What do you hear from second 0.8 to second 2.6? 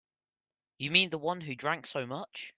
mean the one who drank so much?